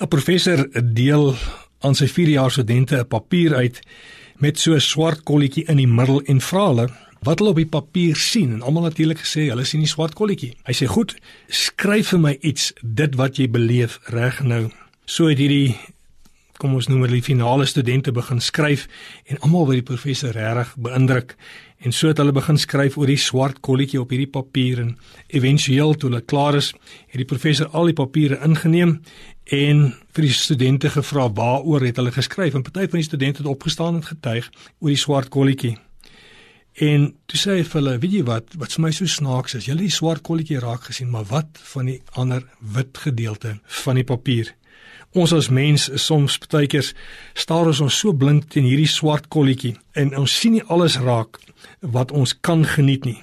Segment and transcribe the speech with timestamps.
[0.00, 1.34] 'n Professor deel
[1.80, 3.80] aan sy 4-jaar studente 'n papier uit
[4.38, 6.88] met so 'n swart kolletjie in die middel en vra hulle
[7.22, 10.54] wat hulle op die papier sien en almal natuurlik gesê hulle sien die swart kolletjie.
[10.64, 11.16] Hy sê goed,
[11.48, 14.70] skryf vir my iets dit wat jy beleef reg nou.
[15.04, 15.76] So het hierdie
[16.58, 18.86] kom ons noem hulle die finale studente begin skryf
[19.30, 21.34] en almal by die professor regtig beïndruk.
[21.86, 24.94] En so het hulle begin skryf oor die swart kolletjie op hierdie papier en
[25.30, 26.72] éventueel toe hulle klaar is
[27.06, 28.98] het die professor al die papiere ingeneem
[29.54, 29.84] en
[30.16, 32.54] vir die studente gevra waaroor het hulle geskryf.
[32.58, 34.50] En party van die studente het opgestaan en getuig
[34.80, 35.76] oor die swart kolletjie.
[36.78, 39.66] En toe sê hy vir hulle, weet jy wat, wat vir my so snaaks is,
[39.66, 42.44] julle die swart kolletjie raak gesien, maar wat van die ander
[42.74, 44.52] wit gedeelte van die papier?
[45.16, 46.92] Ons as mens is soms partykeers
[47.34, 51.40] staar ons ons so blind teen hierdie swart kolletjie en ons sien nie alles raak
[51.80, 53.18] wat ons kan geniet nie.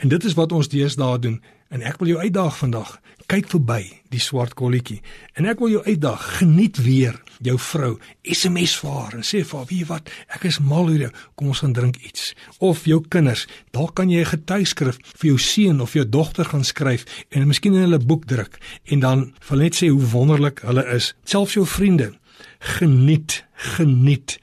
[0.00, 2.98] En dit is wat ons deesdae doen en ek wil jou uitdaag vandag.
[3.28, 5.02] Kyk verby die swart kolletjie.
[5.36, 6.22] En ek wil jou uitdaag.
[6.38, 7.90] Geniet weer jou vrou.
[8.24, 10.08] SMS vir haar en sê vir haar wie wat?
[10.32, 11.10] Ek is mal oor jou.
[11.36, 12.30] Kom ons gaan drink iets.
[12.64, 13.44] Of jou kinders.
[13.76, 17.74] Dalk kan jy 'n getuigskrif vir jou seun of jou dogter gaan skryf en miskien
[17.74, 18.58] in hulle boek druk.
[18.86, 21.14] En dan wil net sê hoe wonderlik hulle is.
[21.24, 22.14] Selfs jou vriende.
[22.58, 24.38] Geniet geniet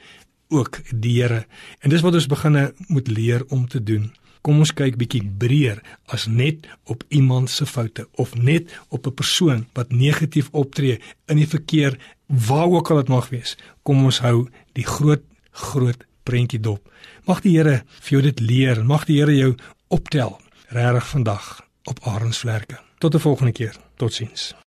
[0.49, 1.45] ook die Here.
[1.79, 4.11] En dis wat ons beginne moet leer om te doen
[4.45, 5.79] Kom ons kyk bietjie breër
[6.13, 11.37] as net op iemand se foute of net op 'n persoon wat negatief optree in
[11.37, 13.57] die verkeer waar ook al dit mag wees.
[13.83, 16.91] Kom ons hou die groot groot prentjie dop.
[17.25, 18.85] Mag die Here vir jou dit leer.
[18.85, 19.55] Mag die Here jou
[19.87, 22.79] optel regtig vandag op Arensvlerke.
[22.99, 23.75] Tot 'n volgende keer.
[23.97, 24.55] Totsiens.